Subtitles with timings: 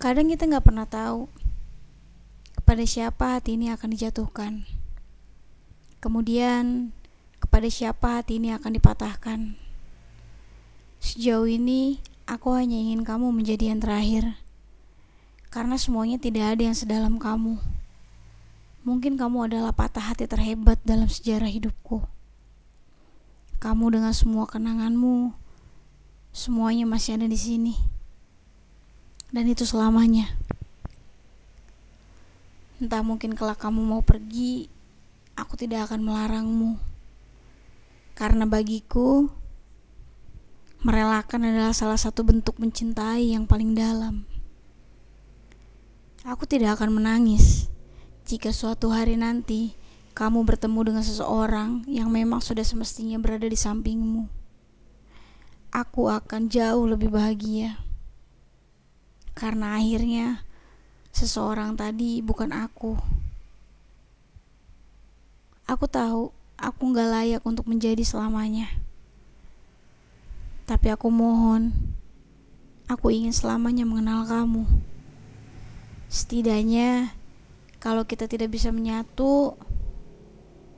[0.00, 1.28] Kadang kita nggak pernah tahu
[2.56, 4.64] kepada siapa hati ini akan dijatuhkan.
[6.00, 6.88] Kemudian
[7.36, 9.60] kepada siapa hati ini akan dipatahkan.
[11.04, 14.40] Sejauh ini aku hanya ingin kamu menjadi yang terakhir.
[15.52, 17.60] Karena semuanya tidak ada yang sedalam kamu.
[18.88, 22.08] Mungkin kamu adalah patah hati terhebat dalam sejarah hidupku.
[23.60, 25.36] Kamu dengan semua kenanganmu,
[26.32, 27.89] semuanya masih ada di sini.
[29.30, 30.26] Dan itu selamanya.
[32.82, 34.66] Entah mungkin kelak kamu mau pergi,
[35.38, 36.74] aku tidak akan melarangmu.
[38.18, 39.30] Karena bagiku,
[40.82, 44.26] merelakan adalah salah satu bentuk mencintai yang paling dalam.
[46.26, 47.70] Aku tidak akan menangis
[48.26, 49.72] jika suatu hari nanti
[50.12, 54.26] kamu bertemu dengan seseorang yang memang sudah semestinya berada di sampingmu.
[55.70, 57.89] Aku akan jauh lebih bahagia
[59.34, 60.42] karena akhirnya
[61.10, 62.94] seseorang tadi bukan aku.
[65.66, 68.68] Aku tahu aku gak layak untuk menjadi selamanya.
[70.68, 71.74] Tapi aku mohon,
[72.86, 74.66] aku ingin selamanya mengenal kamu.
[76.06, 77.10] Setidaknya,
[77.82, 79.58] kalau kita tidak bisa menyatu,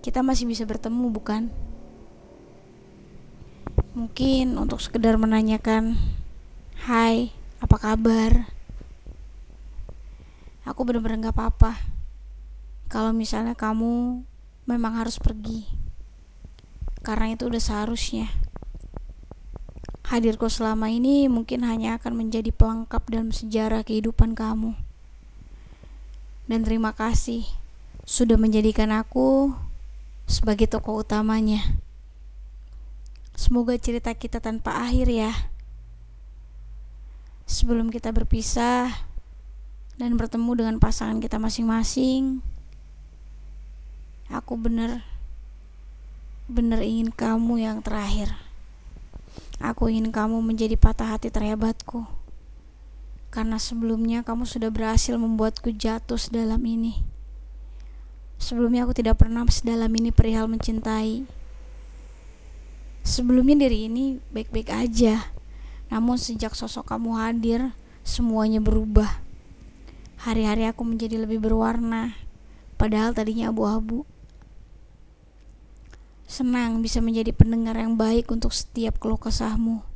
[0.00, 1.42] kita masih bisa bertemu, bukan?
[3.92, 5.96] Mungkin untuk sekedar menanyakan,
[6.88, 7.32] "Hai,
[7.64, 8.54] apa kabar?"
[10.64, 11.76] aku bener-bener gak apa-apa.
[12.88, 14.24] Kalau misalnya kamu
[14.64, 15.68] memang harus pergi
[17.04, 18.32] karena itu udah seharusnya.
[20.04, 24.76] Hadirku selama ini mungkin hanya akan menjadi pelengkap dalam sejarah kehidupan kamu.
[26.44, 27.44] Dan terima kasih
[28.04, 29.52] sudah menjadikan aku
[30.28, 31.60] sebagai tokoh utamanya.
[33.32, 35.32] Semoga cerita kita tanpa akhir ya
[37.44, 38.88] sebelum kita berpisah
[40.00, 42.40] dan bertemu dengan pasangan kita masing-masing,
[44.32, 45.04] aku bener
[46.44, 48.32] bener ingin kamu yang terakhir.
[49.62, 52.04] Aku ingin kamu menjadi patah hati terhebatku.
[53.32, 57.02] Karena sebelumnya kamu sudah berhasil membuatku jatuh sedalam ini.
[58.38, 61.24] Sebelumnya aku tidak pernah sedalam ini perihal mencintai.
[63.04, 65.32] Sebelumnya diri ini baik-baik aja.
[65.94, 67.70] Namun sejak sosok kamu hadir,
[68.02, 69.22] semuanya berubah.
[70.26, 72.18] Hari-hari aku menjadi lebih berwarna,
[72.74, 74.02] padahal tadinya abu-abu.
[76.26, 79.86] Senang bisa menjadi pendengar yang baik untuk setiap keluh kesahmu.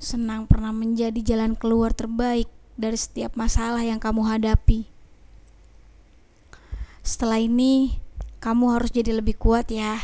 [0.00, 4.88] Senang pernah menjadi jalan keluar terbaik dari setiap masalah yang kamu hadapi.
[7.04, 8.00] Setelah ini,
[8.40, 10.00] kamu harus jadi lebih kuat ya.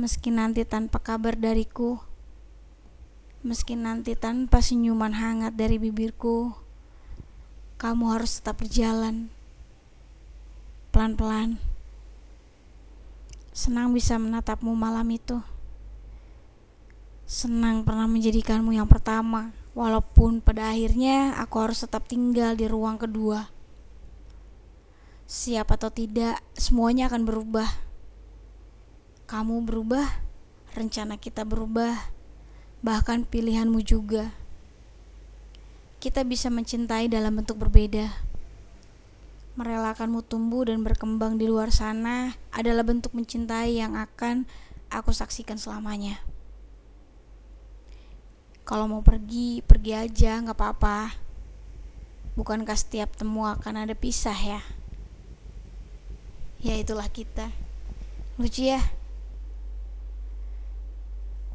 [0.00, 2.00] Meski nanti tanpa kabar dariku,
[3.44, 6.56] meski nanti tanpa senyuman hangat dari bibirku
[7.76, 9.28] kamu harus tetap berjalan
[10.94, 11.58] pelan-pelan.
[13.50, 15.42] Senang bisa menatapmu malam itu.
[17.26, 23.50] Senang pernah menjadikanmu yang pertama, walaupun pada akhirnya aku harus tetap tinggal di ruang kedua.
[25.26, 27.66] Siap atau tidak, semuanya akan berubah.
[29.26, 30.06] Kamu berubah,
[30.78, 32.13] rencana kita berubah,
[32.84, 34.28] bahkan pilihanmu juga
[36.04, 38.12] kita bisa mencintai dalam bentuk berbeda.
[39.56, 44.44] Merelakanmu tumbuh dan berkembang di luar sana adalah bentuk mencintai yang akan
[44.92, 46.20] aku saksikan selamanya.
[48.68, 51.16] Kalau mau pergi, pergi aja, gak apa-apa.
[52.36, 54.60] Bukankah setiap temu akan ada pisah ya?
[56.60, 57.48] Ya itulah kita.
[58.36, 58.84] Lucu ya?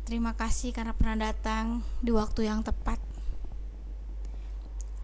[0.09, 2.97] Terima kasih karena pernah datang di waktu yang tepat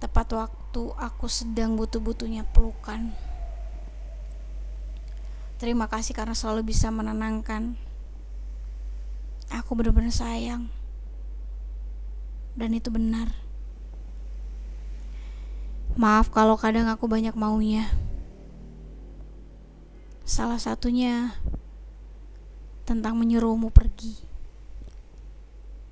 [0.02, 3.14] tepat waktu aku sedang butuh-butuhnya pelukan.
[5.62, 7.78] Terima kasih karena selalu bisa menenangkan.
[9.54, 10.74] Aku benar-benar sayang.
[12.58, 13.30] Dan itu benar.
[15.94, 17.94] Maaf kalau kadang aku banyak maunya.
[20.26, 21.38] Salah satunya
[22.90, 24.34] tentang menyuruhmu pergi.